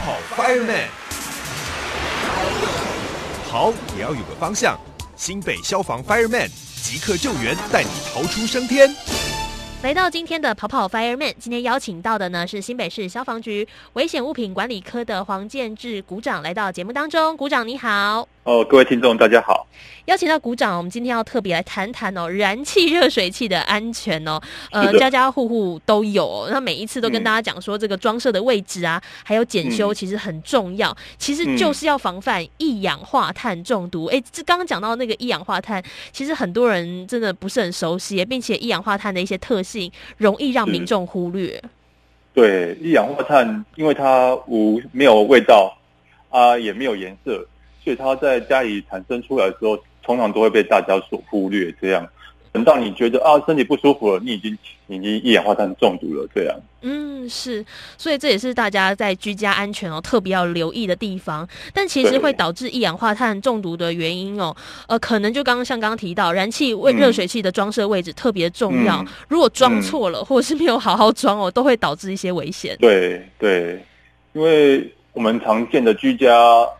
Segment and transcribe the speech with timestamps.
[0.00, 0.86] 跑 Fireman，
[3.48, 4.78] 跑也要有个方向。
[5.16, 6.50] 新北消防 Fireman
[6.82, 8.94] 即刻救援，带你逃出升天。
[9.82, 17.36] 来到今天的跑跑 Fireman，今天邀请到的呢是新北市消防局危险物品管理科的黄建志股长来到节目当中。
[17.36, 18.28] 股长你好。
[18.46, 19.66] 哦，各位听众大家好。
[20.04, 24.40] 邀请到股长，我们今天要特别来谈谈哦，燃气热水器的安全哦。
[24.70, 34.04] 呃， 家家户户都有，那每一次都跟大家讲说，这个装设的位置啊，还有检修其实很重要，其实就是要防范一氧化碳中毒。
[34.04, 41.60] 哎，这刚刚讲到那个一氧化碳，其实很多人真的不是很熟悉，并且一氧化碳的一些特性容易让民众忽略。
[42.32, 45.76] 对，一氧化碳，因为它无没有味道
[46.30, 47.44] 啊，也没有颜色。
[47.86, 51.72] 所以它在家里产生出来的时候，通常都会被大家所忽略。
[51.80, 52.04] 这样，
[52.50, 54.58] 等到你觉得啊身体不舒服了，你已经
[54.88, 56.28] 已经一氧化碳中毒了。
[56.34, 57.64] 这样，嗯，是，
[57.96, 61.48] 所以这也是大家在居家安全哦特别要留意的地方。
[61.72, 64.52] 但其实会导致一氧化碳中毒的原因哦，
[64.88, 69.04] 呃，可能就刚刚像刚刚提到，燃气为热水器的装设位置特别重要。
[69.28, 72.76] 如果装错了，或者是没有好好装哦，都会导致一些危险。
[72.80, 73.80] 对对，
[74.32, 74.92] 因为。
[75.16, 76.28] 我们常见的居家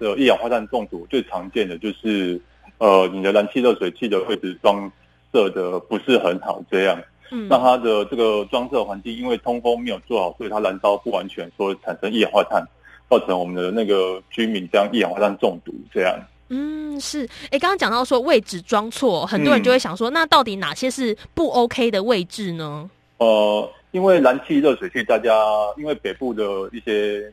[0.00, 2.38] 的一氧化碳中毒，最常见的就是，
[2.78, 4.90] 呃，你的燃气热水器的位置装
[5.32, 12.60] 设的不是很好，这样，嗯，那它的这个装设环境因为通风没有做好，所以它燃烧不完全，所以产生一氧化碳，
[13.08, 16.18] 造成我们的那个居民这样一氧化碳中毒，这样。
[16.48, 22.90] 嗯，是，哎，刚刚讲到说位置装错，很多人就会想说，那到底哪些是不 OK 的位置呢？
[23.18, 25.32] 呃，因为燃气热水器，大家
[25.76, 27.32] 因为北部的一些。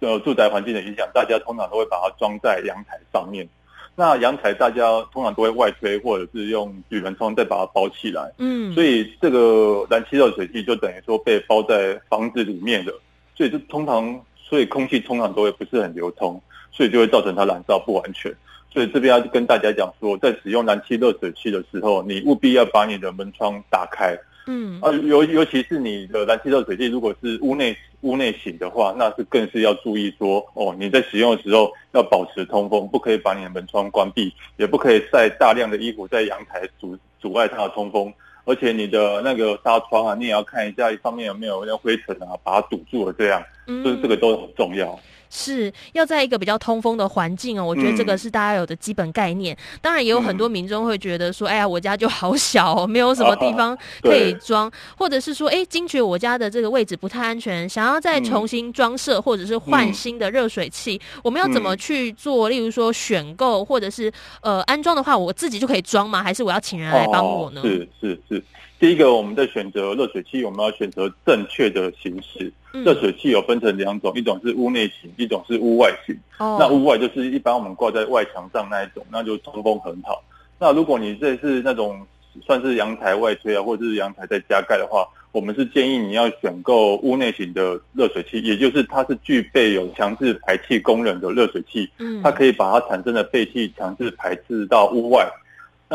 [0.00, 3.48] 呃，住宅环境的影响，大家通常都会把它装在阳台上面。
[3.96, 8.32] 那阳台大家通常都会外推，或者是用铝门窗再把它包起来。
[8.38, 12.92] 嗯，所以这个燃气热水器就等于说被包在房子里面的，
[13.36, 16.42] 所以就通常，所以空气通常都会不是很流通，
[16.72, 18.34] 所以就会造成它燃烧不完全。
[18.72, 24.18] 所以这边要跟大家讲说，在使用燃气热水器的时候，你务必要把你的门窗打开。
[24.46, 38.12] 嗯，啊，尤尤其是你的燃气热水器，如果是屋内屋内型的话，那是更是要注意说，哦，你在使用的时候要保持通风，不可以把你的门窗关闭，也不可以晒大量的衣服在阳台阻阻碍它的通风，
[38.44, 44.98] 而且你的那个纱窗啊，你也要看一下上面有没有那灰尘啊，把它堵住了，这样，就是这个都很重要。
[45.34, 49.56] 是要在一个比较通风的环境哦，我觉得这个是大家有的基本概念。
[49.82, 62.48] 当然，也有很多民众会觉得说：“哎呀，我家就好小哦，没有什么地方可以装。”或者是说：“哎，惊觉我家的这个位置不太安全，想要再重新装设或者是换新的热水器，我们要怎么去做？
[62.48, 66.22] 例如说选购或者是呃安装的话，我自己就可以装吗？
[66.22, 68.44] 还是我要请人来帮我呢？”是是是。
[68.84, 72.52] 第一个，我们在选择热水器，我们要选择正确的形式。
[72.70, 76.14] 热水器有分成两种，一种是屋内型，一种是屋外型。
[76.38, 80.22] 那屋外就是一般我们挂在外墙上那一种，那就通风很好。
[80.58, 82.06] 那如果你这是那种
[82.44, 95.26] 算是阳台外推啊，或者是阳台在加盖的话，我们是建议你要选购屋内型的热水器，也就是它是具备有强制排气功能的热水器，嗯它可以把它产生的废气强制排斥到屋外。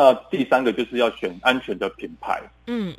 [0.01, 2.95] 那第三个就是要选安全的品牌，嗯，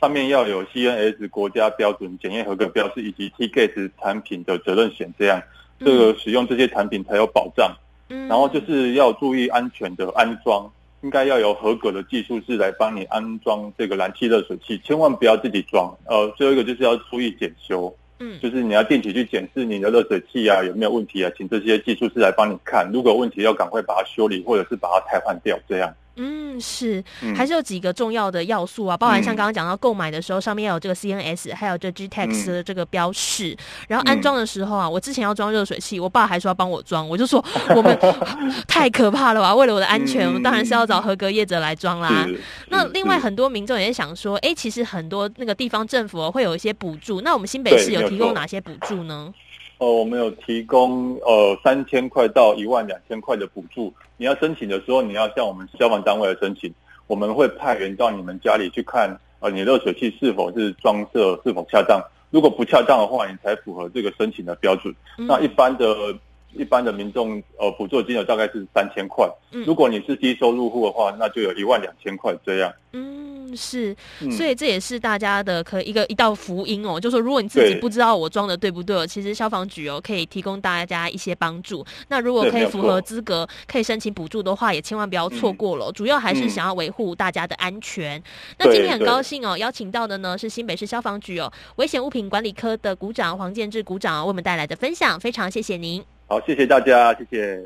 [0.00, 5.40] 上面要有 CNS 国家标准检验合格标识，以及 TGS 产品的责任险，这样
[5.78, 7.72] 这个使用这些产品才有保障。
[8.08, 10.68] 嗯，然后就是要注意安全的安装，
[11.02, 15.96] 应该要有合格的技术师来帮你安装这个燃气热水器，千万不要自己装。
[16.06, 25.94] 呃，最后一个就是要注意检修，嗯，就是你要定期去检视你的热水器啊有没有问题啊，请这些技术师来帮你看，如果问题要赶快把它修理，或者是把它汰换掉，这样。
[26.16, 27.04] 嗯，是，
[27.36, 33.54] 还是有几个重要的要素啊，包含像刚刚讲到购买的时候，上面要有这个 CNS，还有这 GTEX 的这个标识。
[33.86, 37.44] 然后安装的时候啊，我之前要装热水器，我爸还说要帮我装，我就说
[37.74, 37.98] 我们
[38.66, 42.26] 太可怕了吧，为了我的安全，我们当然是要找合格业者来装啦。
[42.68, 49.32] 那另外很多民众也想说，哎，其实很多那个地方政府会有一些补助，那我们新北市有提供哪些补助呢？
[49.78, 53.92] 呃，我们有提供呃三千块到一万两千块的补助。
[54.16, 56.72] 你要申请的时候，你要向我们消防单位来申请，
[57.06, 62.00] 我们会派员到你们家里去看，呃，你热水器是否是装设是否恰当。
[62.30, 64.94] 如果不恰当的话，你才符合这个申请的标准。
[65.16, 66.14] 那一般的
[66.58, 72.72] 一般的民众呃补助金额大概是三千块，如果你是低收入户的话，那就有一万两千块这样。
[72.92, 73.94] 嗯，是，
[74.30, 76.98] 所以这也是大家的可一个一道福音哦。
[76.98, 81.84] 就说如果你自己不知道我装的对不对，其实消防局哦可以提供大家一些帮助。
[82.08, 85.92] 那如果可以符合资格，可以申请补助的话，也千万不要错过了。
[85.92, 88.22] 主要还是想要维护大家的安全。
[88.58, 96.15] 那今天很高兴哦，邀请到的呢是新北市消防局哦危险物品管理科的股长黄建志股长为我们带来的分享，非常谢谢您。
[96.28, 97.62] 好，谢谢大家，谢谢。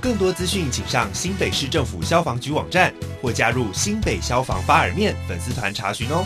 [0.00, 6.24] 更多资讯，请上新北市政府消防局网站或加入新北消防发耳面粉丝团查询哦。